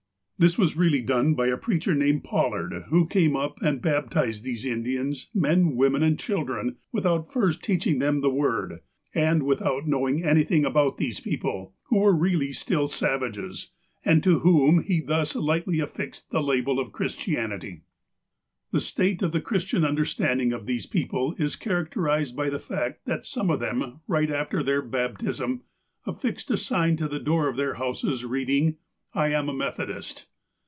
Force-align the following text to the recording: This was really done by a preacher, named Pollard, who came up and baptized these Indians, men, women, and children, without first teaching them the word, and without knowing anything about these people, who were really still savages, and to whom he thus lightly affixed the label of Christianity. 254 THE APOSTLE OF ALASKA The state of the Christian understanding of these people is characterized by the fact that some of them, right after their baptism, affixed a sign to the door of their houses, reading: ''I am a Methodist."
This 0.41 0.57
was 0.57 0.75
really 0.75 1.01
done 1.03 1.35
by 1.35 1.49
a 1.49 1.55
preacher, 1.55 1.93
named 1.93 2.23
Pollard, 2.23 2.85
who 2.87 3.05
came 3.05 3.35
up 3.35 3.59
and 3.61 3.79
baptized 3.79 4.43
these 4.43 4.65
Indians, 4.65 5.29
men, 5.35 5.75
women, 5.75 6.01
and 6.01 6.17
children, 6.17 6.77
without 6.91 7.31
first 7.31 7.63
teaching 7.63 7.99
them 7.99 8.21
the 8.21 8.29
word, 8.31 8.79
and 9.13 9.43
without 9.43 9.85
knowing 9.87 10.23
anything 10.23 10.65
about 10.65 10.97
these 10.97 11.19
people, 11.19 11.75
who 11.89 11.99
were 11.99 12.15
really 12.15 12.51
still 12.53 12.87
savages, 12.87 13.69
and 14.03 14.23
to 14.23 14.39
whom 14.39 14.81
he 14.81 14.99
thus 14.99 15.35
lightly 15.35 15.79
affixed 15.79 16.31
the 16.31 16.41
label 16.41 16.79
of 16.79 16.91
Christianity. 16.91 17.83
254 18.71 18.71
THE 18.71 18.73
APOSTLE 18.73 18.73
OF 18.73 18.73
ALASKA 18.73 18.73
The 18.73 18.81
state 18.81 19.21
of 19.21 19.31
the 19.31 19.45
Christian 19.45 19.85
understanding 19.85 20.53
of 20.53 20.65
these 20.65 20.87
people 20.87 21.35
is 21.37 21.55
characterized 21.55 22.35
by 22.35 22.49
the 22.49 22.57
fact 22.57 23.05
that 23.05 23.27
some 23.27 23.51
of 23.51 23.59
them, 23.59 23.99
right 24.07 24.31
after 24.31 24.63
their 24.63 24.81
baptism, 24.81 25.61
affixed 26.07 26.49
a 26.49 26.57
sign 26.57 26.97
to 26.97 27.07
the 27.07 27.19
door 27.19 27.47
of 27.47 27.57
their 27.57 27.75
houses, 27.75 28.25
reading: 28.25 28.77
''I 29.13 29.29
am 29.35 29.47
a 29.47 29.53
Methodist." 29.53 30.25